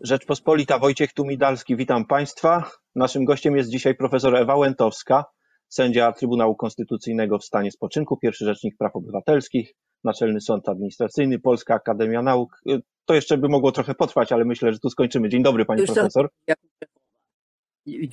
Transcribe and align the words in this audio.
Rzeczpospolita 0.00 0.78
Wojciech 0.78 1.12
Tumidalski, 1.12 1.76
witam 1.76 2.04
Państwa. 2.06 2.70
Naszym 2.94 3.24
gościem 3.24 3.56
jest 3.56 3.70
dzisiaj 3.70 3.94
profesor 3.94 4.36
Ewa 4.36 4.56
Łętowska, 4.56 5.24
sędzia 5.68 6.12
Trybunału 6.12 6.56
Konstytucyjnego 6.56 7.38
w 7.38 7.44
stanie 7.44 7.70
spoczynku, 7.70 8.16
pierwszy 8.16 8.44
rzecznik 8.44 8.76
praw 8.78 8.96
obywatelskich, 8.96 9.72
Naczelny 10.04 10.40
Sąd 10.40 10.68
Administracyjny, 10.68 11.38
Polska 11.38 11.74
Akademia 11.74 12.22
Nauk. 12.22 12.60
To 13.04 13.14
jeszcze 13.14 13.38
by 13.38 13.48
mogło 13.48 13.72
trochę 13.72 13.94
potrwać, 13.94 14.32
ale 14.32 14.44
myślę, 14.44 14.72
że 14.72 14.78
tu 14.78 14.90
skończymy. 14.90 15.28
Dzień 15.28 15.42
dobry, 15.42 15.64
pani 15.64 15.80
Już 15.80 15.88
to- 15.88 15.94
profesor. 15.94 16.28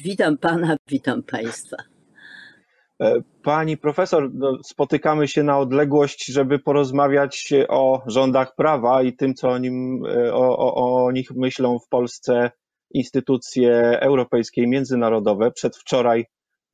Witam 0.04 0.38
pana, 0.38 0.78
witam 0.88 1.24
państwa. 1.24 1.78
E, 3.02 3.22
Pani 3.44 3.78
profesor, 3.78 4.30
no, 4.34 4.58
spotykamy 4.64 5.28
się 5.28 5.44
na 5.44 5.60
odległość, 5.60 6.26
żeby 6.26 6.60
porozmawiać 6.60 7.54
o 7.70 8.02
rządach 8.08 8.56
prawa 8.56 9.04
i 9.04 9.16
tym, 9.16 9.34
co 9.34 9.50
o, 9.50 9.58
nim, 9.58 10.06
e, 10.06 10.34
o, 10.34 10.58
o, 10.58 11.06
o 11.06 11.12
nich 11.12 11.32
myślą 11.32 11.80
w 11.80 11.88
Polsce 11.90 12.52
instytucje 12.94 14.00
europejskie 14.00 14.64
i 14.64 14.68
międzynarodowe. 14.68 15.52
Przedwczoraj 15.52 16.26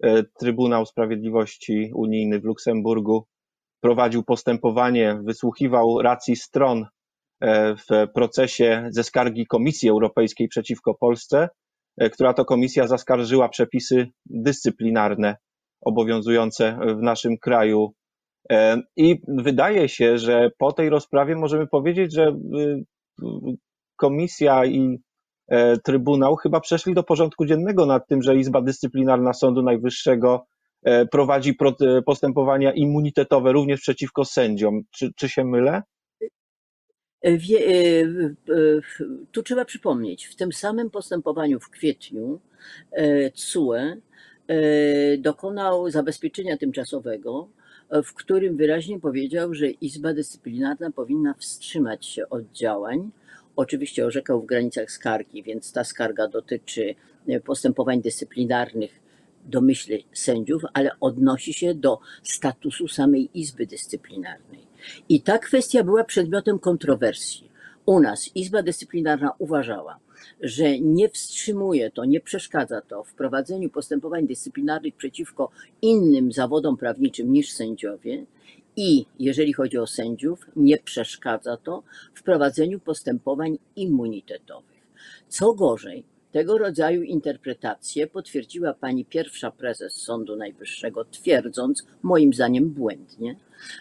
e, 0.04 0.24
Trybunał 0.24 0.86
Sprawiedliwości 0.86 1.92
Unijny 1.96 2.40
w 2.40 2.44
Luksemburgu 2.44 3.28
prowadził 3.82 4.24
postępowanie, 4.24 5.20
wysłuchiwał 5.24 6.02
racji 6.02 6.36
stron 6.36 6.86
w 7.90 8.08
procesie 8.14 8.88
ze 8.90 9.04
skargi 9.04 9.48
Komisji 9.48 9.90
Europejskiej 9.90 10.48
przeciwko 10.48 10.94
Polsce, 10.94 11.50
która 12.12 12.34
to 12.34 12.46
komisja 12.46 12.88
zaskarżyła 12.88 13.50
przepisy 13.50 14.08
dyscyplinarne 14.26 15.36
obowiązujące 15.86 16.78
w 17.00 17.02
naszym 17.02 17.38
kraju. 17.38 17.94
E, 18.52 18.82
I 18.96 19.22
wydaje 19.28 19.90
się, 19.90 20.18
że 20.18 20.50
po 20.58 20.72
tej 20.72 20.90
rozprawie 20.90 21.36
możemy 21.36 21.68
powiedzieć, 21.68 22.14
że 22.14 22.28
y, 22.28 22.84
komisja 23.96 24.66
i 24.66 25.00
e, 25.48 25.78
Trybunał 25.78 26.36
chyba 26.36 26.60
przeszli 26.60 26.94
do 26.94 27.04
porządku 27.04 27.46
dziennego 27.46 27.86
nad 27.86 28.08
tym, 28.08 28.22
że 28.22 28.36
Izba 28.36 28.62
Dyscyplinarna 28.62 29.34
Sądu 29.34 29.62
Najwyższego 29.62 30.46
e, 30.84 31.06
prowadzi 31.06 31.54
pro- 31.54 31.76
postępowania 32.06 32.74
immunitetowe 32.74 33.52
również 33.52 33.82
przeciwko 33.82 34.26
sędziom. 34.26 34.82
Czy, 34.92 35.12
czy 35.18 35.30
się 35.30 35.44
mylę? 35.46 35.82
Wie, 37.24 37.60
tu 39.32 39.44
trzeba 39.44 39.66
przypomnieć, 39.66 40.26
w 40.26 40.36
tym 40.36 40.54
samym 40.54 40.90
postępowaniu 40.90 41.60
w 41.60 41.70
kwietniu 41.70 42.40
CUE 43.36 44.02
dokonał 45.18 45.90
zabezpieczenia 45.90 46.58
tymczasowego, 46.58 47.48
e, 47.90 48.04
w 48.04 48.14
którym 48.14 48.58
wyraźnie 48.58 49.00
powiedział, 49.00 49.54
że 49.54 49.70
Izba 49.70 50.14
Dyscyplinarna 50.14 50.92
powinna 50.92 51.34
wstrzymać 51.34 52.06
się 52.06 52.30
od 52.30 52.52
działań. 52.52 53.12
Oczywiście 53.56 54.06
orzekał 54.06 54.42
w 54.42 54.46
granicach 54.46 54.92
skargi, 54.92 55.44
więc 55.44 55.72
ta 55.72 55.84
skarga 55.84 56.28
dotyczy 56.28 56.96
e, 57.28 57.40
postępowań 57.40 58.02
dyscyplinarnych 58.02 59.00
domyślnie 59.46 60.00
sędziów, 60.14 60.62
ale 60.74 60.92
odnosi 61.00 61.54
się 61.54 61.76
do 61.76 62.00
statusu 62.24 62.88
samej 62.88 63.30
Izby 63.34 63.68
Dyscyplinarnej. 63.68 64.68
I 65.10 65.22
ta 65.22 65.38
kwestia 65.38 65.84
była 65.84 66.04
przedmiotem 66.04 66.60
kontrowersji. 66.60 67.52
U 67.86 68.00
nas 68.00 68.36
Izba 68.36 68.64
Dyscyplinarna 68.64 69.32
uważała, 69.40 70.00
że 70.42 70.80
nie 70.80 71.10
wstrzymuje 71.10 71.92
to, 71.92 72.06
nie 72.06 72.20
przeszkadza 72.20 72.82
to 72.82 73.04
w 73.04 73.14
prowadzeniu 73.14 73.70
postępowań 73.70 74.28
dyscyplinarnych 74.28 74.96
przeciwko 74.96 75.50
innym 75.82 76.32
zawodom 76.32 76.78
prawniczym 76.78 77.34
niż 77.34 77.52
sędziowie. 77.52 78.26
I 78.76 79.06
jeżeli 79.20 79.54
chodzi 79.54 79.78
o 79.78 79.88
sędziów, 79.88 80.46
nie 80.56 80.78
przeszkadza 80.78 81.58
to 81.58 81.84
w 82.14 82.24
prowadzeniu 82.24 82.80
postępowań 82.80 83.58
immunitetowych. 83.76 84.88
Co 85.28 85.54
gorzej, 85.54 86.04
tego 86.34 86.58
rodzaju 86.58 87.02
interpretacje 87.02 88.08
potwierdziła 88.08 88.74
pani 88.74 89.06
pierwsza 89.06 89.52
prezes 89.52 89.96
Sądu 89.96 90.36
Najwyższego, 90.36 91.06
twierdząc, 91.06 91.86
moim 92.04 92.34
zdaniem 92.34 92.70
błędnie, 92.70 93.36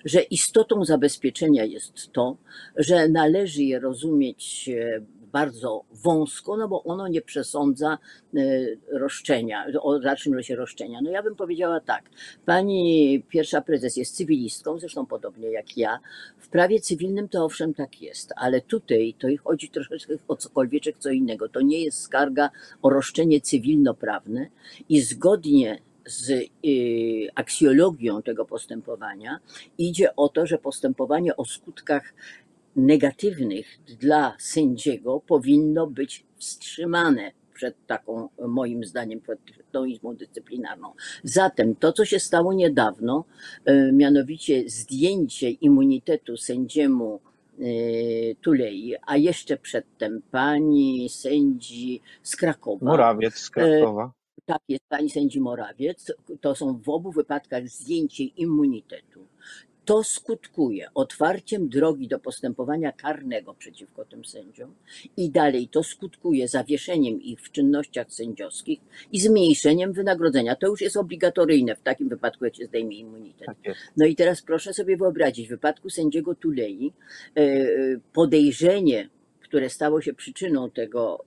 że 0.04 0.22
istotą 0.22 0.84
zabezpieczenia 0.84 1.64
jest 1.64 2.12
to, 2.12 2.36
że 2.76 3.08
należy 3.08 3.62
je 3.62 3.80
rozumieć 3.80 4.68
e, 4.68 5.00
bardzo 5.32 5.84
wąsko, 5.90 6.56
no 6.56 6.68
bo 6.68 6.84
ono 6.84 7.08
nie 7.08 7.22
przesądza 7.22 7.98
e, 8.36 8.38
roszczenia, 8.90 9.66
o 9.80 9.98
dalszym 9.98 10.34
losie 10.34 10.56
roszczenia. 10.56 11.00
No 11.02 11.10
ja 11.10 11.22
bym 11.22 11.36
powiedziała 11.36 11.80
tak, 11.80 12.10
pani 12.46 13.22
pierwsza 13.28 13.60
prezes 13.60 13.96
jest 13.96 14.16
cywilistką, 14.16 14.78
zresztą 14.78 15.06
podobnie 15.06 15.50
jak 15.50 15.76
ja. 15.76 15.98
W 16.38 16.48
prawie 16.48 16.80
cywilnym 16.80 17.28
to 17.28 17.44
owszem 17.44 17.74
tak 17.74 18.02
jest, 18.02 18.32
ale 18.36 18.60
tutaj 18.60 19.14
to 19.18 19.28
chodzi 19.44 19.68
troszeczkę 19.68 20.14
o 20.28 20.36
cokolwiek 20.36 20.98
co 20.98 21.10
innego. 21.10 21.48
To 21.48 21.60
nie 21.60 21.84
jest 21.84 22.00
skarga 22.00 22.50
o 22.82 22.90
roszczenie 22.90 23.40
cywilnoprawne 23.40 24.46
i 24.88 25.00
zgodnie 25.00 25.78
z 26.06 26.30
y, 26.30 27.28
aksjologią 27.34 28.22
tego 28.22 28.44
postępowania 28.44 29.38
idzie 29.78 30.16
o 30.16 30.28
to, 30.28 30.46
że 30.46 30.58
postępowanie 30.58 31.36
o 31.36 31.44
skutkach 31.44 32.14
negatywnych 32.76 33.66
dla 34.00 34.36
sędziego 34.38 35.20
powinno 35.26 35.86
być 35.86 36.24
wstrzymane 36.36 37.32
przed 37.54 37.86
taką, 37.86 38.28
moim 38.48 38.84
zdaniem, 38.84 39.20
przed 39.20 39.38
tą 39.72 39.84
izbą 39.84 40.16
dyscyplinarną. 40.16 40.92
Zatem 41.24 41.74
to, 41.74 41.92
co 41.92 42.04
się 42.04 42.18
stało 42.20 42.52
niedawno, 42.52 43.24
e, 43.64 43.92
mianowicie 43.92 44.70
zdjęcie 44.70 45.50
immunitetu 45.50 46.36
sędziemu 46.36 47.20
e, 47.58 47.64
Tulei, 48.34 48.94
a 49.06 49.16
jeszcze 49.16 49.56
przedtem 49.56 50.22
pani 50.30 51.08
sędzi 51.08 52.00
z 52.22 52.36
Krakowa. 52.36 52.86
Morawiec 52.86 53.34
z 53.34 53.50
Krakowa. 53.50 54.12
Tak 54.44 54.62
jest, 54.68 54.84
pani 54.88 55.10
sędzi 55.10 55.40
Morawiec. 55.40 56.12
To 56.40 56.54
są 56.54 56.80
w 56.84 56.88
obu 56.88 57.12
wypadkach 57.12 57.68
zdjęcie 57.68 58.24
immunitetu. 58.24 59.11
To 59.84 60.04
skutkuje 60.04 60.86
otwarciem 60.94 61.68
drogi 61.68 62.08
do 62.08 62.18
postępowania 62.18 62.92
karnego 62.92 63.54
przeciwko 63.54 64.04
tym 64.04 64.24
sędziom 64.24 64.74
i 65.16 65.30
dalej 65.30 65.68
to 65.68 65.82
skutkuje 65.82 66.48
zawieszeniem 66.48 67.22
ich 67.22 67.40
w 67.40 67.52
czynnościach 67.52 68.12
sędziowskich 68.12 68.80
i 69.12 69.20
zmniejszeniem 69.20 69.92
wynagrodzenia. 69.92 70.56
To 70.56 70.66
już 70.66 70.80
jest 70.80 70.96
obligatoryjne 70.96 71.76
w 71.76 71.82
takim 71.82 72.08
wypadku, 72.08 72.44
jak 72.44 72.56
się 72.56 72.66
zdejmie 72.66 72.98
immunitet. 72.98 73.46
Tak. 73.46 73.56
No 73.96 74.06
i 74.06 74.16
teraz 74.16 74.42
proszę 74.42 74.74
sobie 74.74 74.96
wyobrazić, 74.96 75.46
w 75.46 75.50
wypadku 75.50 75.90
sędziego 75.90 76.34
Tulei 76.34 76.92
e, 77.36 77.42
podejrzenie, 78.12 79.08
które 79.40 79.70
stało 79.70 80.00
się 80.00 80.14
przyczyną 80.14 80.70
tego 80.70 81.24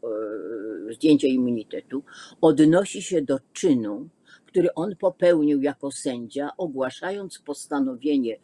e, 0.90 0.94
zdjęcia 0.94 1.28
immunitetu, 1.28 2.04
odnosi 2.42 3.02
się 3.02 3.22
do 3.22 3.40
czynu, 3.54 4.10
który 4.56 4.74
on 4.74 4.96
popełnił 4.96 5.62
jako 5.62 5.92
sędzia, 5.92 6.52
ogłaszając 6.58 7.40
postanowienie 7.40 8.38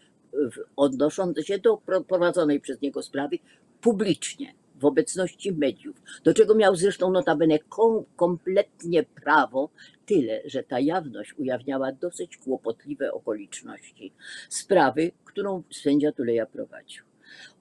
odnoszące 0.76 1.44
się 1.44 1.60
do 1.60 1.78
pro- 1.78 2.04
prowadzonej 2.04 2.60
przez 2.60 2.82
niego 2.82 3.02
sprawy 3.04 3.38
publicznie, 3.82 4.54
w 4.76 4.86
obecności 4.86 5.52
mediów, 5.52 5.96
do 6.24 6.34
czego 6.34 6.56
miał 6.56 6.76
zresztą 6.76 7.12
notabene 7.12 7.60
kom, 7.60 8.04
kompletnie 8.16 9.04
prawo, 9.04 9.70
tyle, 10.06 10.42
że 10.46 10.64
ta 10.64 10.80
jawność 10.80 11.34
ujawniała 11.38 11.92
dosyć 11.92 12.38
kłopotliwe 12.38 13.12
okoliczności 13.12 14.14
sprawy, 14.50 15.12
którą 15.26 15.64
sędzia 15.70 16.12
Tuleja 16.12 16.46
prowadził. 16.46 17.11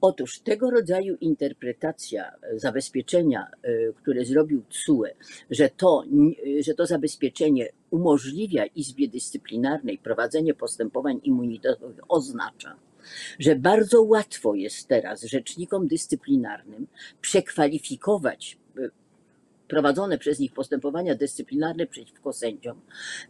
Otóż 0.00 0.38
tego 0.40 0.70
rodzaju 0.70 1.16
interpretacja 1.20 2.32
e, 2.42 2.58
zabezpieczenia, 2.58 3.46
e, 3.62 3.92
które 3.92 4.24
zrobił 4.24 4.62
CUE, 4.86 5.04
że 5.50 5.68
to, 5.76 6.04
n- 6.12 6.62
że 6.62 6.74
to 6.74 6.86
zabezpieczenie 6.86 7.68
umożliwia 7.90 8.66
Izbie 8.66 9.08
Dyscyplinarnej 9.08 9.98
prowadzenie 9.98 10.54
postępowań 10.54 11.20
immunitetowych, 11.22 11.96
oznacza, 12.08 12.76
że 13.38 13.56
bardzo 13.56 14.02
łatwo 14.02 14.54
jest 14.54 14.88
teraz 14.88 15.22
rzecznikom 15.22 15.88
dyscyplinarnym 15.88 16.86
przekwalifikować 17.20 18.58
e, 18.78 18.80
prowadzone 19.68 20.18
przez 20.18 20.38
nich 20.38 20.52
postępowania 20.52 21.14
dyscyplinarne 21.14 21.86
przeciwko 21.86 22.32
sędziom 22.32 22.80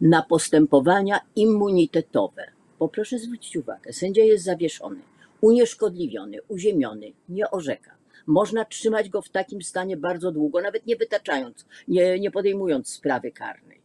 na 0.01 0.21
postępowania 0.23 1.19
immunitetowe. 1.35 2.43
Bo 2.79 2.87
proszę 2.87 3.19
zwrócić 3.19 3.57
uwagę, 3.57 3.93
sędzia 3.93 4.23
jest 4.23 4.43
zawieszony, 4.43 5.01
unieszkodliwiony, 5.41 6.37
uziemiony, 6.47 7.13
nie 7.29 7.51
orzeka. 7.51 7.97
Można 8.27 8.65
trzymać 8.65 9.09
go 9.09 9.21
w 9.21 9.29
takim 9.29 9.61
stanie 9.61 9.97
bardzo 9.97 10.31
długo, 10.31 10.61
nawet 10.61 10.85
nie 10.85 10.95
wytaczając, 10.95 11.65
nie, 11.87 12.19
nie 12.19 12.31
podejmując 12.31 12.89
sprawy 12.89 13.31
karnej. 13.31 13.81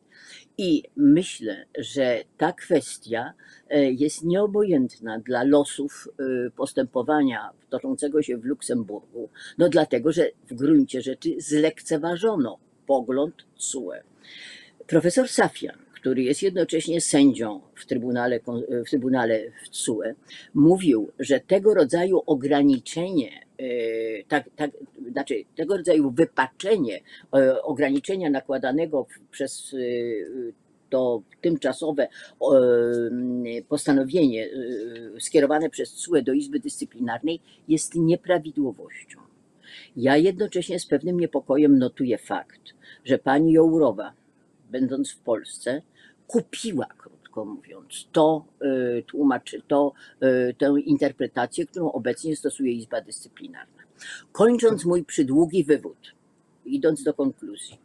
I 0.58 0.82
myślę, 0.97 1.67
że 1.79 2.25
ta 2.37 2.53
kwestia 2.53 3.32
e, 3.69 3.93
jest 3.93 4.25
nieobojętna 4.25 5.19
dla 5.19 5.44
losów 5.44 6.08
e, 6.19 6.50
postępowania 6.50 7.50
toczącego 7.70 8.23
się 8.23 8.38
w 8.38 8.44
Luksemburgu, 8.44 9.29
no 9.58 9.69
dlatego, 9.69 10.12
że 10.12 10.31
w 10.50 10.55
gruncie 10.55 11.03
rzeczy 11.03 11.35
zlekceważono 11.38 12.58
pogląd 12.87 13.35
CUE. 13.56 13.93
Profesor 14.87 15.29
Safian, 15.29 15.86
który 16.06 16.23
jest 16.23 16.43
jednocześnie 16.43 17.00
sędzią 17.00 17.61
w 17.75 17.87
Trybunale, 17.87 18.41
w 18.87 18.91
Trybunale 18.91 19.41
w 19.64 19.69
TSUE, 19.69 20.03
mówił, 20.55 21.12
że 21.19 21.41
tego 21.41 21.75
rodzaju 21.75 22.23
ograniczenie, 22.26 23.47
e, 23.58 23.64
tak, 24.29 24.50
tak, 24.56 24.70
znaczy 25.12 25.35
tego 25.56 25.76
rodzaju 25.76 26.11
wypaczenie 26.11 27.00
e, 27.35 27.62
ograniczenia 27.62 28.31
nakładanego 28.31 29.06
przez 29.31 29.75
e, 29.75 29.79
to 30.91 31.23
tymczasowe 31.41 32.08
postanowienie 33.69 34.49
skierowane 35.20 35.70
przez 35.70 35.93
TSUE 35.93 36.23
do 36.23 36.32
Izby 36.32 36.61
Dyscyplinarnej 36.61 37.41
jest 37.69 37.94
nieprawidłowością. 37.94 39.20
Ja 39.97 40.17
jednocześnie 40.17 40.81
z 40.81 40.87
pewnym 40.87 41.20
niepokojem 41.20 41.79
notuję 41.79 42.19
fakt, 42.19 42.62
że 43.05 43.19
pani 43.19 43.53
Jourowa, 43.53 44.12
będąc 44.70 45.11
w 45.12 45.19
Polsce, 45.19 45.82
kupiła, 46.26 46.87
krótko 46.99 47.44
mówiąc, 47.44 48.08
to 48.12 48.44
y, 48.99 49.02
tłumaczy, 49.06 49.62
to, 49.69 49.93
y, 50.23 50.55
tę 50.58 50.75
interpretację, 50.84 51.67
którą 51.67 51.93
obecnie 51.93 52.37
stosuje 52.37 52.73
Izba 52.73 53.00
Dyscyplinarna. 53.00 53.82
Kończąc 54.32 54.84
mój 54.84 55.05
przydługi 55.05 55.64
wywód, 55.64 56.14
idąc 56.64 57.02
do 57.02 57.14
konkluzji, 57.14 57.78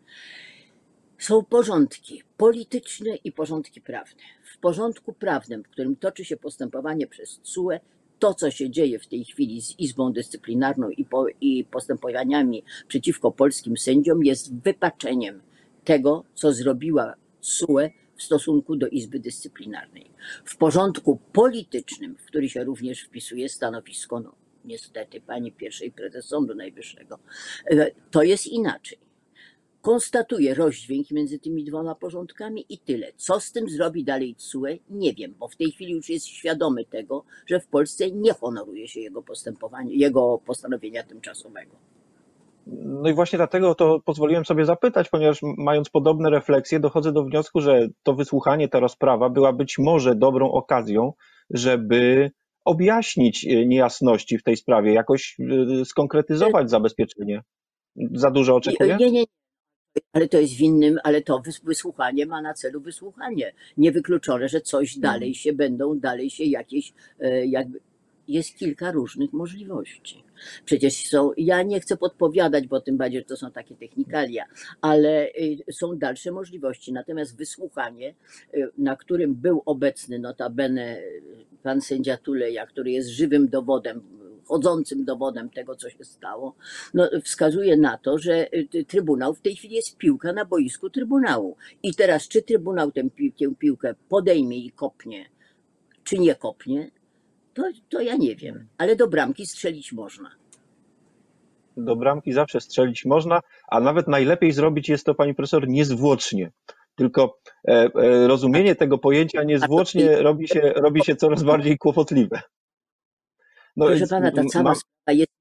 są 1.17 1.43
porządki 1.43 2.23
polityczne 2.38 3.15
i 3.15 3.31
porządki 3.31 3.81
prawne. 3.81 4.21
W 4.53 4.57
porządku 4.57 5.13
prawnym, 5.13 5.63
w 5.63 5.69
którym 5.69 5.95
toczy 5.95 6.25
się 6.25 6.37
postępowanie 6.37 7.07
przez 7.07 7.39
CUE, 7.44 7.79
to, 8.19 8.33
co 8.33 8.51
się 8.51 8.69
dzieje 8.69 8.99
w 8.99 9.07
tej 9.07 9.25
chwili 9.25 9.61
z 9.61 9.79
Izbą 9.79 10.13
Dyscyplinarną 10.13 10.89
i, 10.89 11.05
po, 11.05 11.25
i 11.41 11.63
postępowaniami 11.63 12.63
przeciwko 12.87 13.31
polskim 13.31 13.77
sędziom, 13.77 14.23
jest 14.23 14.55
wypaczeniem 14.55 15.41
tego, 15.83 16.23
co 16.33 16.53
zrobiła 16.53 17.13
SUE 17.41 17.89
w 18.21 18.23
stosunku 18.23 18.75
do 18.75 18.88
Izby 18.88 19.19
Dyscyplinarnej. 19.19 20.12
W 20.45 20.57
porządku 20.57 21.19
politycznym, 21.33 22.15
w 22.15 22.25
który 22.25 22.50
się 22.50 22.63
również 22.63 23.01
wpisuje 23.01 23.50
stanowisko, 23.50 24.19
no, 24.19 24.35
niestety, 24.65 25.21
pani 25.21 25.51
pierwszej 25.51 25.91
prezes 25.91 26.25
Sądu 26.25 26.56
Najwyższego, 26.56 27.19
e, 27.71 27.91
to 28.12 28.23
jest 28.23 28.47
inaczej 28.47 28.97
konstatuje 29.81 30.53
rozdźwięk 30.53 31.12
między 31.12 31.39
tymi 31.39 31.63
dwoma 31.63 31.95
porządkami 31.95 32.65
i 32.69 32.77
tyle. 32.77 33.12
Co 33.18 33.39
z 33.39 33.51
tym 33.51 33.69
zrobi 33.69 34.03
dalej 34.03 34.35
TSUE? 34.35 34.79
Nie 34.89 35.13
wiem, 35.13 35.35
bo 35.39 35.47
w 35.47 35.56
tej 35.56 35.71
chwili 35.71 35.94
już 35.94 36.09
jest 36.09 36.25
świadomy 36.25 36.85
tego, 36.85 37.23
że 37.45 37.59
w 37.59 37.68
Polsce 37.68 38.12
nie 38.12 38.33
honoruje 38.33 38.88
się 38.88 39.00
jego 39.00 39.23
jego 39.88 40.41
postanowienia 40.45 41.03
tymczasowego. 41.03 41.75
No 42.67 43.09
i 43.09 43.13
właśnie 43.13 43.37
dlatego 43.37 43.75
to 43.75 43.99
pozwoliłem 44.05 44.45
sobie 44.45 44.65
zapytać, 44.65 45.09
ponieważ 45.09 45.39
mając 45.57 45.89
podobne 45.89 46.29
refleksje, 46.29 46.79
dochodzę 46.79 47.11
do 47.11 47.23
wniosku, 47.23 47.61
że 47.61 47.87
to 48.03 48.13
wysłuchanie, 48.13 48.67
ta 48.67 48.79
rozprawa 48.79 49.29
była 49.29 49.53
być 49.53 49.77
może 49.77 50.15
dobrą 50.15 50.51
okazją, 50.51 51.13
żeby 51.49 52.31
objaśnić 52.65 53.47
niejasności 53.65 54.37
w 54.37 54.43
tej 54.43 54.57
sprawie, 54.57 54.93
jakoś 54.93 55.37
y, 55.81 55.85
skonkretyzować 55.85 56.69
zabezpieczenie. 56.69 57.41
Za 58.11 58.31
dużo 58.31 58.55
oczekuję? 58.55 58.97
Nie, 58.99 59.11
nie, 59.11 59.23
ale 60.13 60.27
to 60.27 60.39
jest 60.39 60.53
w 60.53 60.61
innym, 60.61 60.99
ale 61.03 61.21
to 61.21 61.41
wysłuchanie 61.63 62.25
ma 62.25 62.41
na 62.41 62.53
celu 62.53 62.81
wysłuchanie. 62.81 63.53
Niewykluczone, 63.77 64.49
że 64.49 64.61
coś 64.61 64.97
mhm. 64.97 65.13
dalej 65.13 65.35
się 65.35 65.53
będą, 65.53 65.99
dalej 65.99 66.29
się 66.29 66.43
jakieś, 66.43 66.93
e, 67.19 67.45
jakby, 67.45 67.79
jest 68.33 68.56
kilka 68.56 68.92
różnych 68.92 69.33
możliwości. 69.33 70.24
Przecież 70.66 71.07
są, 71.07 71.31
ja 71.38 71.63
nie 71.63 71.80
chcę 71.80 71.98
podpowiadać, 71.98 72.68
bo 72.68 72.81
tym 72.81 72.98
bardziej, 72.98 73.25
to 73.25 73.38
są 73.38 73.51
takie 73.51 73.75
technikalia, 73.75 74.45
ale 74.81 75.28
e, 75.68 75.74
są 75.74 75.98
dalsze 75.98 76.31
możliwości. 76.31 76.94
Natomiast 76.94 77.38
wysłuchanie, 77.38 78.16
e, 78.54 78.68
na 78.78 78.95
którym 78.95 79.36
był 79.36 79.62
obecny 79.66 80.19
notabene 80.19 81.01
pan 81.63 81.81
sędzia 81.81 82.18
Tuleja, 82.18 82.66
który 82.66 82.92
jest 82.92 83.10
żywym 83.10 83.50
dowodem 83.50 84.22
chodzącym 84.51 85.06
dowodem 85.06 85.50
tego, 85.50 85.75
co 85.75 85.89
się 85.89 86.04
stało, 86.04 86.56
no, 86.94 87.10
wskazuje 87.24 87.78
na 87.78 87.98
to, 87.98 88.18
że 88.18 88.54
y, 88.54 88.86
Trybunał 88.88 89.33
w 89.33 89.42
tej 89.42 89.56
chwili 89.56 89.75
jest 89.75 89.98
piłka 89.98 90.33
na 90.33 90.45
boisku 90.45 90.89
Trybunału. 90.89 91.57
I 91.83 91.95
teraz, 91.95 92.28
czy 92.28 92.42
Trybunał 92.42 92.92
tę 92.92 93.01
piłkę 93.60 93.95
podejmie 94.10 94.57
i 94.57 94.72
kopnie, 94.72 95.25
czy 96.04 96.19
nie 96.19 96.36
kopnie, 96.36 96.92
to, 97.53 97.63
to 97.89 98.01
ja 98.01 98.15
nie 98.15 98.36
wiem, 98.36 98.68
ale 98.77 98.95
do 98.95 99.07
bramki 99.07 99.45
strzelić 99.45 99.92
można. 99.92 100.31
Do 101.77 101.95
bramki 101.95 102.33
zawsze 102.33 102.62
strzelić 102.62 103.06
można, 103.06 103.42
a 103.68 103.80
nawet 103.80 104.07
najlepiej 104.07 104.51
zrobić 104.51 104.89
jest 104.89 105.06
to, 105.06 105.15
pani 105.15 105.36
profesor, 105.36 105.68
niezwłocznie. 105.68 106.51
Tylko 106.95 107.39
e, 107.68 107.89
e, 107.95 108.27
rozumienie 108.27 108.75
tego 108.75 108.98
pojęcia 108.98 109.44
niezwłocznie 109.44 110.21
robi 110.21 110.48
się, 110.48 110.62
robi 110.62 111.03
się 111.03 111.15
coraz 111.15 111.44
bardziej 111.44 111.77
kłopotliwe. 111.77 112.42
No 113.77 113.86
Proszę 113.86 114.07
pana, 114.07 114.31
ta 114.31 114.45
cała 114.45 114.75
sprawa 114.75 115.19
jest 115.19 115.31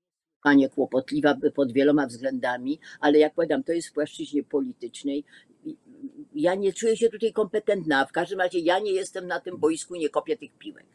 panie 0.43 0.69
kłopotliwa 0.69 1.35
pod 1.55 1.73
wieloma 1.73 2.07
względami, 2.07 2.81
ale 3.01 3.19
jak 3.19 3.35
powiadam, 3.35 3.65
to 3.65 3.73
jest 3.73 3.89
w 3.89 3.93
płaszczyźnie 3.93 4.43
politycznej. 4.43 5.25
Ja 6.35 6.55
nie 6.55 6.73
czuję 6.73 6.97
się 6.97 7.09
tutaj 7.09 7.33
kompetentna, 7.33 8.01
a 8.01 8.07
w 8.07 8.13
każdym 8.13 8.39
razie 8.39 8.59
ja 8.59 8.79
nie 8.79 8.93
jestem 8.93 9.27
na 9.27 9.41
tym 9.41 9.59
boisku, 9.59 9.97
nie 9.97 10.09
kopię 10.09 10.37
tych 10.37 10.53
piłek. 10.59 10.87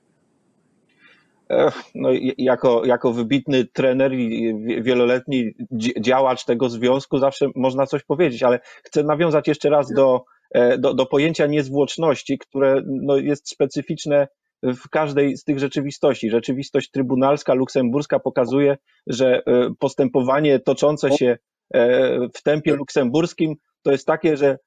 No, 1.96 2.10
jako, 2.38 2.86
jako 2.86 3.14
wybitny 3.14 3.66
trener 3.66 4.14
i 4.14 4.54
wieloletni 4.82 5.52
działacz 6.00 6.46
tego 6.46 6.70
związku 6.70 7.18
zawsze 7.18 7.48
można 7.56 7.86
coś 7.86 8.04
powiedzieć, 8.04 8.44
ale 8.44 8.60
chcę 8.84 9.04
nawiązać 9.04 9.48
jeszcze 9.48 9.70
raz 9.70 9.88
do, 9.96 10.24
e, 10.52 10.78
do, 10.78 10.94
do 10.94 11.06
pojęcia 11.06 11.46
niezwłoczności, 11.46 12.38
które 12.38 12.82
no, 12.86 13.18
jest 13.18 13.50
specyficzne 13.50 14.28
w 14.64 14.90
każdej 14.90 15.38
z 15.38 15.44
tych 15.44 15.60
rzeczywistości. 15.60 16.30
Rzeczywistość 16.30 16.92
trybunalska, 16.92 17.54
luksemburska 17.54 18.20
pokazuje, 18.20 18.78
że 19.08 19.42
e, 19.46 19.70
postępowanie 19.80 20.60
toczące 20.60 21.12
się 21.12 21.38
e, 21.74 22.20
w 22.34 22.44
tempie 22.44 22.76
luksemburskim 22.76 23.56
to 23.84 23.92
jest 23.92 24.08
takie, 24.08 24.38
że, 24.38 24.58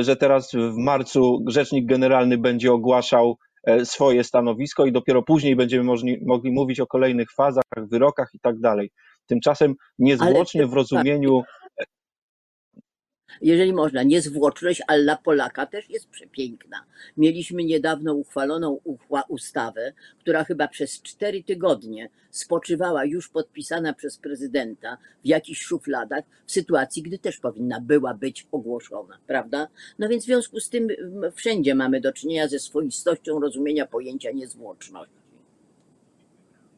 że 0.00 0.16
teraz 0.16 0.52
w 0.52 0.76
marcu 0.76 1.44
rzecznik 1.46 1.86
generalny 1.86 2.38
będzie 2.38 2.72
ogłaszał 2.72 3.36
swoje 3.84 4.24
stanowisko 4.24 4.86
i 4.86 4.92
dopiero 4.92 5.22
później 5.22 5.56
będziemy 5.56 5.92
mogli 6.26 6.52
mówić 6.52 6.80
o 6.80 6.86
kolejnych 6.86 7.32
fazach, 7.32 7.64
wyrokach 7.76 8.28
i 8.34 8.40
tak 8.40 8.60
dalej. 8.60 8.90
Tymczasem 9.26 9.74
niezwłocznie 9.98 10.66
w 10.66 10.72
rozumieniu 10.72 11.42
jeżeli 13.40 13.72
można, 13.72 14.02
niezwłoczność 14.02 14.82
alla 14.86 15.16
Polaka 15.16 15.66
też 15.66 15.90
jest 15.90 16.08
przepiękna. 16.08 16.84
Mieliśmy 17.16 17.64
niedawno 17.64 18.14
uchwaloną 18.14 18.80
ustawę, 19.28 19.92
która 20.18 20.44
chyba 20.44 20.68
przez 20.68 21.02
cztery 21.02 21.42
tygodnie 21.42 22.08
spoczywała 22.30 23.04
już 23.04 23.28
podpisana 23.28 23.92
przez 23.92 24.18
prezydenta 24.18 24.98
w 25.24 25.26
jakichś 25.26 25.62
szufladach, 25.62 26.24
w 26.46 26.52
sytuacji, 26.52 27.02
gdy 27.02 27.18
też 27.18 27.38
powinna 27.38 27.80
była 27.80 28.14
być 28.14 28.46
ogłoszona, 28.52 29.18
prawda? 29.26 29.68
No 29.98 30.08
więc 30.08 30.22
w 30.22 30.26
związku 30.26 30.60
z 30.60 30.70
tym 30.70 30.88
wszędzie 31.34 31.74
mamy 31.74 32.00
do 32.00 32.12
czynienia 32.12 32.48
ze 32.48 32.58
swoistością 32.58 33.40
rozumienia 33.40 33.86
pojęcia 33.86 34.30
niezwłoczności. 34.30 35.16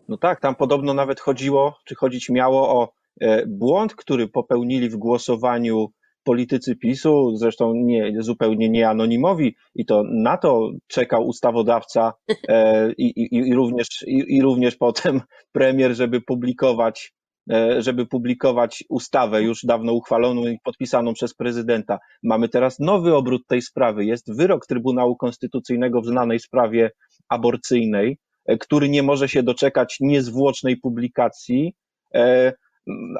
No 0.08 0.16
tak, 0.16 0.40
tam 0.40 0.54
podobno 0.54 0.94
nawet 0.94 1.20
chodziło, 1.20 1.78
czy 1.84 1.94
chodzić 1.94 2.28
miało 2.28 2.80
o 2.80 2.92
e, 3.20 3.46
błąd, 3.46 3.94
który 3.94 4.28
popełnili 4.28 4.88
w 4.88 4.96
głosowaniu 4.96 5.92
politycy 6.24 6.76
PiSu, 6.76 7.36
zresztą 7.36 7.74
nie, 7.74 8.12
zupełnie 8.18 8.68
nie 8.68 8.88
anonimowi, 8.88 9.56
i 9.74 9.86
to 9.86 10.02
na 10.12 10.36
to 10.36 10.70
czekał 10.86 11.26
ustawodawca 11.26 12.12
e, 12.48 12.92
i, 12.92 13.04
i, 13.06 13.36
i, 13.48 13.54
również, 13.54 13.88
i, 14.06 14.24
i 14.36 14.42
również 14.42 14.76
potem 14.76 15.20
premier, 15.52 15.94
żeby 15.94 16.20
publikować, 16.20 17.12
e, 17.52 17.82
żeby 17.82 18.06
publikować 18.06 18.84
ustawę 18.88 19.42
już 19.42 19.60
dawno 19.64 19.92
uchwaloną 19.92 20.46
i 20.46 20.58
podpisaną 20.64 21.14
przez 21.14 21.34
prezydenta. 21.34 21.98
Mamy 22.22 22.48
teraz 22.48 22.78
nowy 22.78 23.14
obrót 23.14 23.42
tej 23.46 23.62
sprawy. 23.62 24.04
Jest 24.04 24.36
wyrok 24.36 24.66
Trybunału 24.66 25.16
Konstytucyjnego 25.16 26.00
w 26.00 26.06
znanej 26.06 26.40
sprawie 26.40 26.90
aborcyjnej, 27.28 28.18
e, 28.46 28.58
który 28.58 28.88
nie 28.88 29.02
może 29.02 29.28
się 29.28 29.42
doczekać 29.42 29.96
niezwłocznej 30.00 30.76
publikacji, 30.76 31.74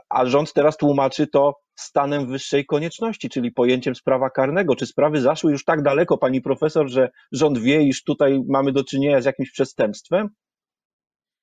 a 0.09 0.27
rząd 0.27 0.53
teraz 0.53 0.77
tłumaczy 0.77 1.27
to 1.27 1.55
stanem 1.81 2.27
wyższej 2.27 2.67
konieczności, 2.67 3.29
czyli 3.29 3.53
pojęciem 3.53 3.95
sprawa 3.95 4.31
karnego. 4.31 4.77
Czy 4.77 4.87
sprawy 4.87 5.21
zaszły 5.21 5.53
już 5.53 5.65
tak 5.65 5.83
daleko, 5.83 6.19
pani 6.19 6.43
profesor, 6.43 6.89
że 6.89 7.11
rząd 7.33 7.59
wie, 7.59 7.83
iż 7.83 8.05
tutaj 8.05 8.43
mamy 8.49 8.73
do 8.73 8.85
czynienia 8.85 9.21
z 9.21 9.25
jakimś 9.25 9.51
przestępstwem? 9.51 10.29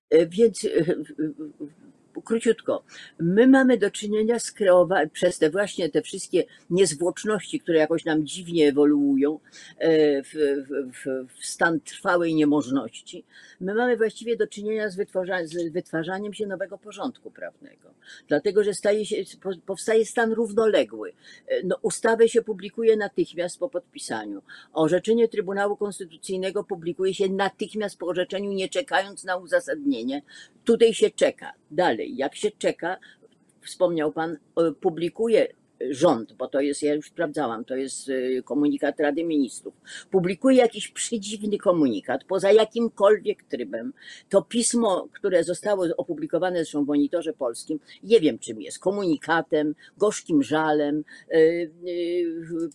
E, 0.10 0.28
więc 0.28 0.66
e, 0.66 0.70
króciutko. 2.26 2.84
My 3.20 3.48
mamy 3.48 3.78
do 3.78 3.92
czynienia 3.92 4.40
z 4.40 4.52
kreowaniem, 4.52 5.10
przez 5.10 5.40
te 5.40 5.50
właśnie 5.50 5.90
te 5.90 6.02
wszystkie 6.02 6.44
niezwłoczności, 6.70 7.60
które 7.60 7.78
jakoś 7.78 8.06
nam 8.06 8.26
dziwnie 8.26 8.68
ewoluują 8.68 9.40
e, 9.78 10.24
w, 10.24 10.34
w, 10.94 11.28
w 11.40 11.46
stan 11.46 11.80
trwałej 11.80 12.36
niemożności, 12.36 13.26
my 13.62 13.74
mamy 13.74 13.98
właściwie 13.98 14.38
do 14.38 14.48
czynienia 14.48 14.90
z, 14.90 14.96
wytwarza, 14.96 15.46
z 15.46 15.72
wytwarzaniem 15.72 16.34
się 16.34 16.48
nowego 16.48 16.78
porządku 16.78 17.32
prawnego. 17.32 17.94
Dlatego, 18.28 18.64
że 18.64 18.74
staje 18.74 19.06
się, 19.06 19.16
powstaje 19.66 20.06
stan 20.06 20.32
równoległy. 20.32 21.14
E, 21.48 21.64
no, 21.64 21.78
ustawę 21.82 22.30
się 22.30 22.42
publikuje 22.42 22.98
natychmiast 22.98 23.60
po 23.60 23.70
podpisaniu. 23.70 24.42
Orzeczenie 24.74 25.28
Trybunału 25.28 25.78
Konstytucyjnego 25.78 26.64
publikuje 26.64 27.14
się 27.14 27.30
natychmiast 27.30 27.98
po 27.98 28.08
orzeczeniu, 28.08 28.52
nie 28.52 28.70
czekając 28.70 29.24
na 29.24 29.38
uzasadnienie. 29.38 30.22
Tutaj 30.64 30.94
się 30.94 31.10
czeka. 31.10 31.54
Dalej, 31.76 32.16
jak 32.18 32.36
się 32.36 32.52
czeka, 32.52 32.98
wspomniał 33.62 34.12
Pan, 34.12 34.38
publikuje 34.82 35.48
rząd, 35.90 36.34
bo 36.34 36.48
to 36.48 36.60
jest, 36.60 36.84
ja 36.84 36.94
już 36.94 37.08
sprawdzałam, 37.08 37.66
to 37.66 37.76
jest 37.76 38.10
y, 38.10 38.42
komunikat 38.46 39.00
Rady 39.00 39.24
Ministrów, 39.24 39.74
publikuje 40.12 40.58
jakiś 40.58 40.88
przedziwny 40.88 41.58
komunikat, 41.58 42.24
poza 42.24 42.52
jakimkolwiek 42.52 43.44
trybem, 43.44 43.94
to 44.30 44.42
pismo, 44.42 45.08
które 45.14 45.44
zostało 45.44 45.86
opublikowane 45.98 46.58
zresztą 46.58 46.86
w 46.86 46.88
Monitorze 46.88 47.34
Polskim, 47.34 47.80
nie 48.04 48.20
wiem 48.20 48.40
czym 48.40 48.62
jest, 48.62 48.80
komunikatem, 48.80 49.76
gorzkim 49.98 50.44
żalem, 50.44 51.04
y, 51.34 51.38
y, 51.88 52.70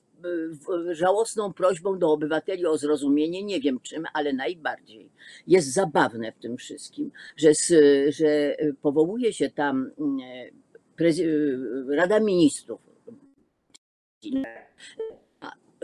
żałosną 0.93 1.53
prośbą 1.53 1.99
do 1.99 2.13
obywateli 2.13 2.67
o 2.67 2.79
zrozumienie, 2.79 3.43
nie 3.43 3.61
wiem 3.61 3.81
czym, 3.81 4.05
ale 4.13 4.33
najbardziej 4.33 5.11
jest 5.47 5.73
zabawne 5.73 6.33
w 6.33 6.39
tym 6.39 6.57
wszystkim, 6.57 7.11
że, 7.37 7.51
że 8.09 8.57
powołuje 8.83 9.33
się 9.33 9.51
tam 9.51 9.91
Rada 11.89 12.21
Ministrów, 12.21 12.81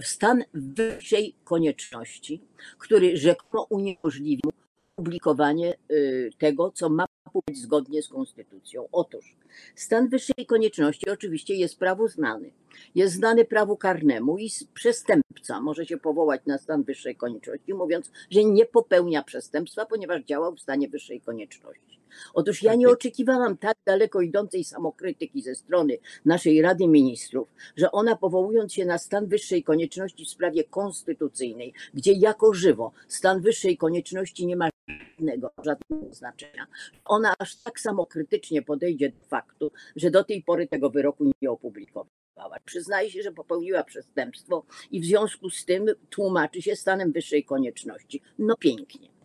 stan 0.02 0.44
wyższej 0.54 1.34
konieczności, 1.44 2.42
który 2.78 3.16
rzekomo 3.16 3.66
uniemożliwił 3.70 4.52
publikowanie 4.96 5.76
y, 5.90 6.30
tego, 6.38 6.70
co 6.70 6.88
ma 6.88 7.04
być 7.46 7.58
zgodnie 7.58 8.02
z 8.02 8.08
konstytucją. 8.08 8.88
Otóż 8.92 9.36
stan 9.74 10.08
wyższej 10.08 10.46
konieczności 10.46 11.10
oczywiście 11.10 11.54
jest 11.54 11.78
prawu 11.78 12.08
znany. 12.08 12.50
Jest 12.94 13.14
znany 13.14 13.44
prawu 13.44 13.76
karnemu 13.76 14.38
i 14.38 14.50
przestępca 14.74 15.60
może 15.60 15.86
się 15.86 15.96
powołać 15.96 16.40
na 16.46 16.58
stan 16.58 16.82
wyższej 16.82 17.16
konieczności, 17.16 17.74
mówiąc, 17.74 18.10
że 18.30 18.44
nie 18.44 18.66
popełnia 18.66 19.22
przestępstwa, 19.22 19.86
ponieważ 19.86 20.24
działał 20.24 20.54
w 20.54 20.60
stanie 20.60 20.88
wyższej 20.88 21.20
konieczności. 21.20 21.95
Otóż 22.34 22.62
ja 22.62 22.74
nie 22.74 22.88
oczekiwałam 22.88 23.56
tak 23.56 23.76
daleko 23.86 24.20
idącej 24.20 24.64
samokrytyki 24.64 25.42
ze 25.42 25.54
strony 25.54 25.98
naszej 26.24 26.62
Rady 26.62 26.88
Ministrów, 26.88 27.48
że 27.76 27.92
ona 27.92 28.16
powołując 28.16 28.72
się 28.72 28.84
na 28.84 28.98
stan 28.98 29.26
wyższej 29.26 29.62
konieczności 29.62 30.24
w 30.24 30.28
sprawie 30.28 30.64
konstytucyjnej, 30.64 31.72
gdzie 31.94 32.12
jako 32.12 32.54
żywo 32.54 32.92
stan 33.08 33.40
wyższej 33.40 33.76
konieczności 33.76 34.46
nie 34.46 34.56
ma 34.56 34.68
żadnego, 34.88 35.50
żadnego 35.64 36.14
znaczenia, 36.14 36.66
ona 37.04 37.34
aż 37.38 37.56
tak 37.56 37.80
samokrytycznie 37.80 38.62
podejdzie 38.62 39.10
do 39.10 39.26
faktu, 39.28 39.72
że 39.96 40.10
do 40.10 40.24
tej 40.24 40.42
pory 40.42 40.68
tego 40.68 40.90
wyroku 40.90 41.30
nie 41.42 41.50
opublikowała. 41.50 42.58
Przyznaje 42.64 43.10
się, 43.10 43.22
że 43.22 43.32
popełniła 43.32 43.84
przestępstwo 43.84 44.64
i 44.90 45.00
w 45.00 45.04
związku 45.04 45.50
z 45.50 45.64
tym 45.64 45.86
tłumaczy 46.10 46.62
się 46.62 46.76
stanem 46.76 47.12
wyższej 47.12 47.44
konieczności. 47.44 48.22
No 48.38 48.56
pięknie. 48.56 49.15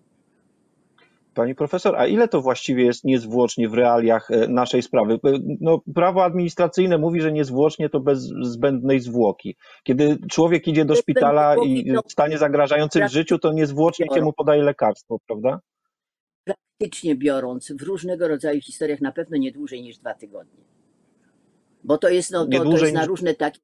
Pani 1.33 1.55
profesor, 1.55 1.95
a 1.95 2.07
ile 2.07 2.27
to 2.27 2.41
właściwie 2.41 2.85
jest 2.85 3.03
niezwłocznie 3.03 3.69
w 3.69 3.73
realiach 3.73 4.31
e, 4.31 4.47
naszej 4.47 4.81
sprawy? 4.81 5.13
E, 5.13 5.17
no, 5.61 5.81
prawo 5.95 6.23
administracyjne 6.23 6.97
mówi, 6.97 7.21
że 7.21 7.31
niezwłocznie 7.31 7.89
to 7.89 8.00
bez 8.00 8.19
zbędnej 8.41 9.00
zwłoki. 9.00 9.55
Kiedy 9.83 10.17
człowiek 10.31 10.67
idzie 10.67 10.85
do 10.85 10.95
szpitala 10.95 11.55
i 11.65 11.91
w 12.07 12.11
stanie 12.11 12.38
zagrażającym 12.38 13.07
życiu, 13.07 13.39
to 13.39 13.53
niezwłocznie 13.53 14.05
się 14.15 14.21
mu 14.21 14.33
podaje 14.33 14.63
lekarstwo, 14.63 15.17
prawda? 15.27 15.59
Praktycznie 16.43 17.15
biorąc, 17.15 17.71
w 17.71 17.81
różnego 17.81 18.27
rodzaju 18.27 18.61
historiach 18.61 19.01
na 19.01 19.11
pewno 19.11 19.38
nie 19.38 19.51
dłużej 19.51 19.81
niż 19.81 19.97
dwa 19.97 20.13
tygodnie. 20.13 20.63
Bo 21.83 21.97
to 21.97 22.09
jest, 22.09 22.31
no, 22.31 22.45
to, 22.45 22.63
to 22.63 22.77
jest 22.77 22.93
na 22.93 23.05
różne 23.05 23.33
takie 23.33 23.59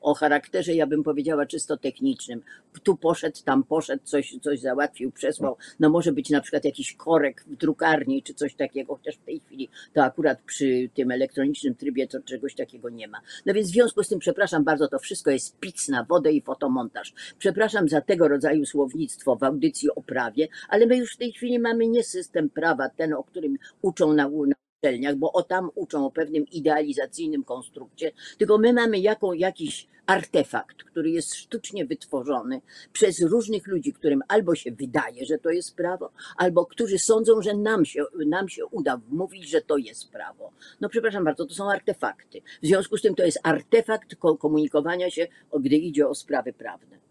o 0.00 0.14
charakterze, 0.14 0.74
ja 0.74 0.86
bym 0.86 1.02
powiedziała, 1.02 1.46
czysto 1.46 1.76
technicznym. 1.76 2.42
Tu 2.82 2.96
poszedł, 2.96 3.36
tam 3.44 3.64
poszedł, 3.64 4.02
coś, 4.04 4.36
coś 4.42 4.60
załatwił, 4.60 5.12
przesłał. 5.12 5.56
No 5.80 5.90
może 5.90 6.12
być 6.12 6.30
na 6.30 6.40
przykład 6.40 6.64
jakiś 6.64 6.94
korek 6.94 7.44
w 7.46 7.56
drukarni, 7.56 8.22
czy 8.22 8.34
coś 8.34 8.54
takiego, 8.54 8.96
chociaż 8.96 9.16
w 9.16 9.24
tej 9.24 9.40
chwili 9.40 9.68
to 9.92 10.04
akurat 10.04 10.42
przy 10.42 10.90
tym 10.94 11.10
elektronicznym 11.10 11.74
trybie 11.74 12.08
to 12.08 12.20
czegoś 12.22 12.54
takiego 12.54 12.90
nie 12.90 13.08
ma. 13.08 13.20
No 13.46 13.54
więc 13.54 13.68
w 13.68 13.72
związku 13.72 14.02
z 14.02 14.08
tym, 14.08 14.18
przepraszam 14.18 14.64
bardzo, 14.64 14.88
to 14.88 14.98
wszystko 14.98 15.30
jest 15.30 15.58
pic 15.58 15.88
na 15.88 16.04
wodę 16.04 16.32
i 16.32 16.42
fotomontaż. 16.42 17.14
Przepraszam 17.38 17.88
za 17.88 18.00
tego 18.00 18.28
rodzaju 18.28 18.66
słownictwo 18.66 19.36
w 19.36 19.42
audycji 19.42 19.90
o 19.90 20.02
prawie, 20.02 20.48
ale 20.68 20.86
my 20.86 20.96
już 20.96 21.14
w 21.14 21.16
tej 21.16 21.32
chwili 21.32 21.58
mamy 21.58 21.86
nie 21.88 22.02
system 22.02 22.50
prawa, 22.50 22.88
ten, 22.88 23.12
o 23.12 23.24
którym 23.24 23.56
uczą 23.82 24.12
na, 24.12 24.28
na 24.28 24.63
uczelniach, 24.84 25.16
bo 25.16 25.32
o 25.32 25.42
tam 25.42 25.70
uczą 25.74 26.06
o 26.06 26.10
pewnym 26.10 26.46
idealizacyjnym 26.46 27.44
konstrukcie, 27.44 28.12
tylko 28.38 28.58
my 28.58 28.72
mamy 28.72 28.98
jaką, 28.98 29.32
jakiś 29.32 29.88
artefakt, 30.06 30.84
który 30.84 31.10
jest 31.10 31.34
sztucznie 31.34 31.86
wytworzony 31.86 32.60
przez 32.92 33.22
różnych 33.22 33.66
ludzi, 33.66 33.92
którym 33.92 34.22
albo 34.28 34.54
się 34.54 34.72
wydaje, 34.72 35.26
że 35.26 35.38
to 35.38 35.50
jest 35.50 35.76
prawo, 35.76 36.10
albo 36.36 36.66
którzy 36.66 36.98
sądzą, 36.98 37.42
że 37.42 37.54
nam 37.54 37.84
się, 37.84 38.04
nam 38.26 38.48
się 38.48 38.66
uda 38.66 39.00
mówić, 39.08 39.48
że 39.48 39.60
to 39.60 39.76
jest 39.76 40.10
prawo. 40.10 40.52
No 40.80 40.88
przepraszam 40.88 41.24
bardzo, 41.24 41.46
to 41.46 41.54
są 41.54 41.70
artefakty. 41.70 42.40
W 42.62 42.66
związku 42.66 42.96
z 42.96 43.02
tym 43.02 43.14
to 43.14 43.24
jest 43.24 43.40
artefakt 43.42 44.16
komunikowania 44.38 45.10
się, 45.10 45.26
gdy 45.60 45.76
idzie 45.76 46.08
o 46.08 46.14
sprawy 46.14 46.52
prawne. 46.52 47.03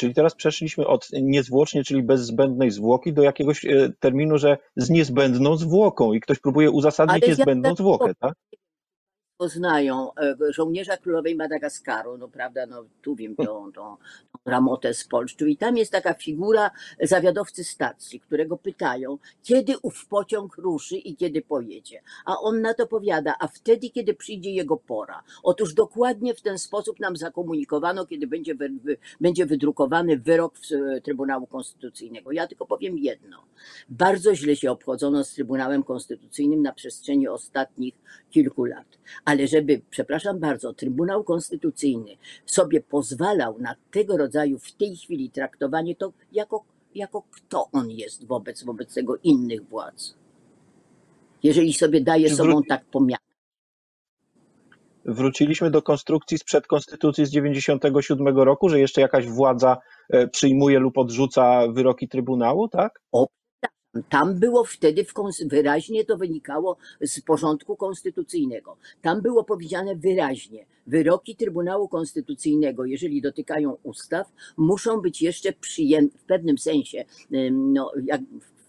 Czyli 0.00 0.14
teraz 0.14 0.34
przeszliśmy 0.34 0.86
od 0.86 1.08
niezwłocznie, 1.12 1.84
czyli 1.84 2.02
bez 2.02 2.20
zbędnej 2.20 2.70
zwłoki, 2.70 3.12
do 3.12 3.22
jakiegoś 3.22 3.64
e, 3.64 3.92
terminu, 3.98 4.38
że 4.38 4.58
z 4.76 4.90
niezbędną 4.90 5.56
zwłoką 5.56 6.12
i 6.12 6.20
ktoś 6.20 6.38
próbuje 6.38 6.70
uzasadnić 6.70 7.22
Ale 7.22 7.28
niezbędną 7.28 7.74
zwłokę, 7.74 8.14
tak? 8.14 8.34
Poznają 9.40 10.14
e, 10.14 10.36
żołnierza 10.52 10.96
królowej 10.96 11.36
Madagaskaru, 11.36 12.18
no 12.18 12.28
prawda, 12.28 12.66
no 12.66 12.84
tu 13.02 13.14
wiem 13.14 13.36
tą, 13.36 13.44
tą, 13.72 13.72
tą 13.72 13.96
ramotę 14.44 14.94
z 14.94 15.04
Polszczu 15.04 15.46
i 15.46 15.56
tam 15.56 15.76
jest 15.76 15.92
taka 15.92 16.14
figura 16.14 16.70
zawiadowcy 17.02 17.64
stacji, 17.64 18.20
którego 18.20 18.56
pytają, 18.56 19.18
kiedy 19.42 19.74
ów 19.82 20.06
pociąg 20.06 20.56
ruszy 20.56 20.96
i 20.96 21.16
kiedy 21.16 21.42
pojedzie. 21.42 22.02
A 22.24 22.40
on 22.40 22.60
na 22.60 22.74
to 22.74 22.86
powiada, 22.86 23.34
a 23.40 23.48
wtedy, 23.48 23.90
kiedy 23.90 24.14
przyjdzie 24.14 24.50
jego 24.50 24.76
pora. 24.76 25.22
Otóż 25.42 25.74
dokładnie 25.74 26.34
w 26.34 26.42
ten 26.42 26.58
sposób 26.58 27.00
nam 27.00 27.16
zakomunikowano, 27.16 28.06
kiedy 28.06 28.26
będzie, 28.26 28.54
wy, 28.54 28.70
będzie 29.20 29.46
wydrukowany 29.46 30.18
wyrok 30.18 30.54
Trybunału 31.02 31.46
Konstytucyjnego. 31.46 32.32
Ja 32.32 32.46
tylko 32.46 32.66
powiem 32.66 32.98
jedno. 32.98 33.44
Bardzo 33.88 34.34
źle 34.34 34.56
się 34.56 34.70
obchodzono 34.70 35.24
z 35.24 35.34
Trybunałem 35.34 35.82
Konstytucyjnym 35.82 36.62
na 36.62 36.72
przestrzeni 36.72 37.28
ostatnich 37.28 37.94
kilku 38.30 38.64
lat 38.64 38.86
ale 39.30 39.46
żeby, 39.46 39.80
przepraszam 39.90 40.38
bardzo, 40.38 40.72
Trybunał 40.74 41.24
Konstytucyjny 41.24 42.16
sobie 42.46 42.80
pozwalał 42.80 43.58
na 43.58 43.74
tego 43.90 44.16
rodzaju 44.16 44.58
w 44.58 44.72
tej 44.72 44.96
chwili 44.96 45.30
traktowanie, 45.30 45.96
to 45.96 46.12
jako, 46.32 46.64
jako 46.94 47.22
kto 47.22 47.68
on 47.72 47.90
jest 47.90 48.26
wobec, 48.26 48.62
wobec 48.64 48.94
tego 48.94 49.16
innych 49.16 49.68
władz? 49.68 50.14
Jeżeli 51.42 51.72
sobie 51.72 52.00
daje 52.00 52.30
sobą 52.30 52.62
tak 52.68 52.84
pomiar. 52.84 53.18
Wróciliśmy 55.04 55.70
do 55.70 55.82
konstrukcji 55.82 56.38
sprzed 56.38 56.66
konstytucji 56.66 57.26
z 57.26 57.30
97 57.30 58.38
roku, 58.38 58.68
że 58.68 58.80
jeszcze 58.80 59.00
jakaś 59.00 59.26
władza 59.26 59.76
e, 60.08 60.28
przyjmuje 60.28 60.78
lub 60.78 60.98
odrzuca 60.98 61.68
wyroki 61.68 62.08
Trybunału, 62.08 62.68
tak? 62.68 63.00
O, 63.12 63.26
tam 64.08 64.38
było 64.38 64.64
wtedy 64.64 65.04
w, 65.04 65.14
wyraźnie 65.46 66.04
to 66.04 66.16
wynikało 66.16 66.76
z 67.00 67.20
porządku 67.20 67.76
konstytucyjnego. 67.76 68.76
Tam 69.02 69.22
było 69.22 69.44
powiedziane 69.44 69.96
wyraźnie, 69.96 70.66
wyroki 70.86 71.36
Trybunału 71.36 71.88
Konstytucyjnego, 71.88 72.84
jeżeli 72.84 73.22
dotykają 73.22 73.76
ustaw, 73.82 74.32
muszą 74.56 75.00
być 75.00 75.22
jeszcze 75.22 75.52
przyjęte 75.52 76.18
w 76.18 76.24
pewnym 76.24 76.58
sensie, 76.58 77.04
no, 77.50 77.92
jak 78.04 78.20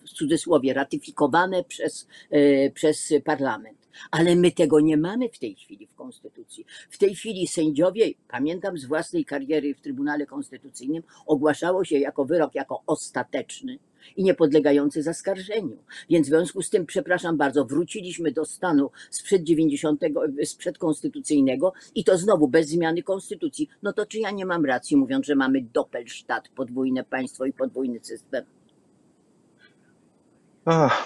w 0.06 0.10
cudzysłowie, 0.10 0.74
ratyfikowane 0.74 1.64
przez, 1.64 2.08
e, 2.30 2.70
przez 2.70 3.14
parlament. 3.26 3.78
Ale 4.12 4.36
my 4.36 4.52
tego 4.52 4.80
nie 4.80 4.98
mamy 4.98 5.30
w 5.30 5.40
tej 5.40 5.56
chwili 5.56 5.88
w 5.88 5.96
Konstytucji. 5.96 6.66
W 6.90 6.98
tej 6.98 7.16
chwili 7.16 7.48
sędziowie, 7.48 8.06
pamiętam 8.28 8.78
z 8.78 8.86
własnej 8.86 9.26
kariery 9.26 9.76
w 9.76 9.82
Trybunale 9.82 10.26
Konstytucyjnym, 10.26 11.04
ogłaszało 11.26 11.86
się 11.86 12.00
jako 12.00 12.26
wyrok 12.26 12.56
jako 12.56 12.82
ostateczny 12.88 13.80
i 14.16 14.24
niepodlegający 14.24 15.04
zaskarżeniu. 15.04 15.78
Więc 16.10 16.28
w 16.28 16.30
związku 16.30 16.62
z 16.62 16.70
tym, 16.70 16.86
przepraszam 16.86 17.38
bardzo, 17.38 17.66
wróciliśmy 17.66 18.32
do 18.32 18.46
stanu 18.46 18.92
sprzed 19.10 19.44
90, 19.44 20.02
sprzed 20.46 20.78
konstytucyjnego 20.78 21.74
i 21.96 22.04
to 22.04 22.18
znowu 22.18 22.48
bez 22.48 22.68
zmiany 22.68 23.04
konstytucji. 23.04 23.70
No 23.84 23.94
to 23.94 24.06
czy 24.06 24.20
ja 24.20 24.32
nie 24.32 24.46
mam 24.46 24.66
racji, 24.66 24.98
mówiąc, 24.98 25.26
że 25.26 25.36
mamy 25.36 25.62
doppelstadt, 25.62 26.50
podwójne 26.50 27.04
państwo 27.04 27.46
i 27.46 27.54
podwójny 27.54 28.00
system? 28.04 28.46
Ach. 30.66 31.06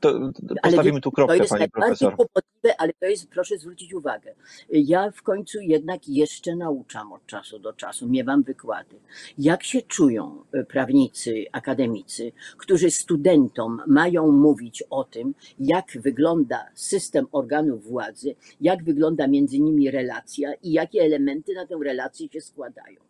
To, 0.00 0.32
to 0.32 0.54
postawimy 0.62 1.00
tu 1.00 1.12
kropkę, 1.12 1.36
to 1.36 1.42
jest 1.42 1.50
pani 1.50 1.60
najbardziej 1.60 2.08
profesor. 2.08 2.16
kłopotliwe, 2.16 2.80
ale 2.80 2.92
to 2.92 3.06
jest, 3.06 3.30
proszę 3.30 3.58
zwrócić 3.58 3.94
uwagę, 3.94 4.34
ja 4.70 5.10
w 5.10 5.22
końcu 5.22 5.60
jednak 5.60 6.08
jeszcze 6.08 6.56
nauczam 6.56 7.12
od 7.12 7.26
czasu 7.26 7.58
do 7.58 7.72
czasu, 7.72 8.08
miewam 8.08 8.42
wykłady. 8.42 8.96
Jak 9.38 9.62
się 9.62 9.82
czują 9.82 10.44
e, 10.52 10.64
prawnicy, 10.64 11.44
akademicy, 11.52 12.32
którzy 12.56 12.90
studentom 12.90 13.82
mają 13.86 14.32
mówić 14.32 14.84
o 14.90 15.04
tym, 15.04 15.34
jak 15.58 15.86
wygląda 15.94 16.66
system 16.74 17.26
organów 17.32 17.84
władzy, 17.84 18.34
jak 18.60 18.84
wygląda 18.84 19.26
między 19.26 19.60
nimi 19.60 19.90
relacja 19.90 20.54
i 20.62 20.72
jakie 20.72 21.00
elementy 21.00 21.54
na 21.54 21.66
tę 21.66 21.78
relację 21.84 22.28
się 22.28 22.40
składają. 22.40 23.00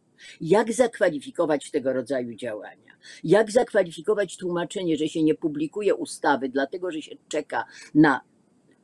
Jak 0.41 0.73
zakwalifikować 0.73 1.71
tego 1.71 1.93
rodzaju 1.93 2.35
działania? 2.35 2.90
Jak 3.25 3.51
zakwalifikować 3.51 4.37
tłumaczenie, 4.37 4.97
że 4.97 5.09
się 5.09 5.23
nie 5.23 5.35
publikuje 5.35 5.95
ustawy, 5.95 6.49
dlatego 6.49 6.91
że 6.91 7.03
się 7.03 7.17
czeka 7.29 7.65
na 7.95 8.21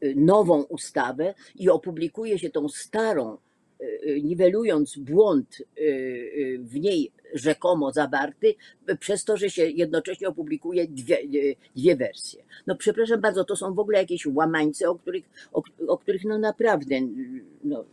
y, 0.04 0.14
nową 0.16 0.62
ustawę 0.62 1.34
i 1.56 1.70
opublikuje 1.70 2.38
się 2.38 2.50
tą 2.50 2.68
starą, 2.68 3.38
y, 3.80 3.84
y, 3.84 4.22
niwelując 4.22 4.96
błąd 4.96 5.62
w 6.60 6.74
niej 6.80 7.12
rzekomo 7.34 7.92
zawarty, 7.92 8.54
przez 9.00 9.24
to, 9.24 9.36
że 9.36 9.50
się 9.50 9.70
jednocześnie 9.70 10.28
opublikuje 10.28 10.88
dwie, 10.88 11.18
dwie 11.76 11.96
wersje. 11.96 12.44
No 12.66 12.76
przepraszam 12.76 13.20
bardzo, 13.20 13.44
to 13.44 13.56
są 13.56 13.74
w 13.74 13.78
ogóle 13.78 13.98
jakieś 13.98 14.26
łamańce, 14.26 14.90
o 14.90 14.94
których, 14.94 15.24
o, 15.52 15.62
o 15.88 15.98
których 15.98 16.24
no 16.24 16.38
naprawdę, 16.38 17.00
no, 17.64 17.84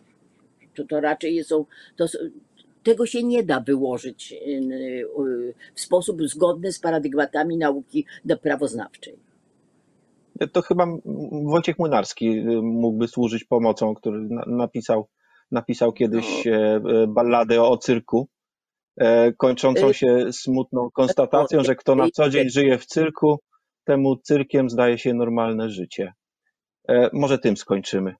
to, 0.75 0.83
to 0.83 1.01
raczej 1.01 1.43
są, 1.43 1.65
to, 1.95 2.05
tego 2.83 3.05
się 3.05 3.23
nie 3.23 3.43
da 3.43 3.59
wyłożyć 3.59 4.31
y, 4.31 4.35
y, 4.45 5.53
w 5.75 5.81
sposób 5.81 6.21
zgodny 6.21 6.71
z 6.71 6.79
paradygmatami 6.79 7.57
nauki 7.57 8.05
prawoznawczej. 8.41 9.19
To 10.51 10.61
chyba 10.61 10.87
Wojciech 11.45 11.79
Młynarski 11.79 12.29
y, 12.29 12.61
mógłby 12.61 13.07
służyć 13.07 13.43
pomocą, 13.43 13.95
który 13.95 14.27
napisał, 14.47 15.07
napisał 15.51 15.93
kiedyś 15.93 16.45
no. 16.45 16.51
E, 16.51 16.75
e, 16.75 17.07
balladę 17.07 17.63
o 17.63 17.77
cyrku, 17.77 18.27
e, 18.97 19.33
kończącą 19.33 19.93
się 19.93 20.27
smutną 20.31 20.89
konstatacją, 20.93 21.63
że 21.63 21.75
kto 21.75 21.95
na 21.95 22.07
co 22.13 22.29
dzień 22.29 22.49
żyje 22.49 22.77
w 22.77 22.85
cyrku, 22.85 23.39
temu 23.83 24.17
cyrkiem 24.17 24.69
zdaje 24.69 24.97
się 24.97 25.13
normalne 25.13 25.69
życie. 25.69 26.13
Może 27.13 27.37
tym 27.37 27.57
skończymy. 27.57 28.15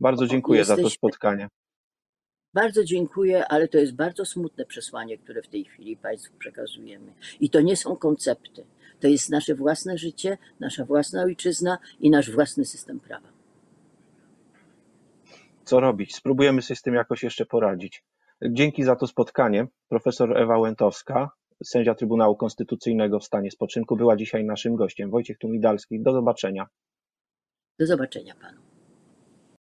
Bardzo 0.00 0.26
dziękuję 0.26 0.64
za 0.64 0.76
to 0.76 0.90
spotkanie. 0.90 1.48
Bardzo 2.56 2.84
dziękuję, 2.84 3.48
ale 3.48 3.68
to 3.68 3.78
jest 3.78 3.94
bardzo 3.94 4.24
smutne 4.24 4.64
przesłanie, 4.64 5.18
które 5.18 5.42
w 5.42 5.48
tej 5.48 5.64
chwili 5.64 5.96
Państwu 5.96 6.34
przekazujemy. 6.38 7.12
I 7.40 7.50
to 7.50 7.60
nie 7.60 7.76
są 7.76 7.96
koncepty. 7.96 8.64
To 9.00 9.08
jest 9.08 9.30
nasze 9.30 9.54
własne 9.54 9.98
życie, 9.98 10.38
nasza 10.60 10.84
własna 10.84 11.22
ojczyzna 11.22 11.78
i 12.00 12.10
nasz 12.10 12.30
własny 12.30 12.64
system 12.64 13.00
prawa. 13.00 13.28
Co 15.64 15.80
robić? 15.80 16.14
Spróbujemy 16.14 16.62
sobie 16.62 16.76
z 16.76 16.82
tym 16.82 16.94
jakoś 16.94 17.22
jeszcze 17.22 17.46
poradzić. 17.46 18.04
Dzięki 18.42 18.84
za 18.84 18.96
to 18.96 19.06
spotkanie. 19.06 19.66
Profesor 19.88 20.38
Ewa 20.38 20.58
Łętowska, 20.58 21.30
sędzia 21.64 21.94
Trybunału 21.94 22.36
Konstytucyjnego 22.36 23.20
w 23.20 23.24
stanie 23.24 23.50
spoczynku, 23.50 23.96
była 23.96 24.16
dzisiaj 24.16 24.44
naszym 24.44 24.76
gościem. 24.76 25.10
Wojciech 25.10 25.38
Tumidalski. 25.38 26.00
Do 26.00 26.12
zobaczenia. 26.12 26.66
Do 27.78 27.86
zobaczenia 27.86 28.34
panu. 28.34 28.65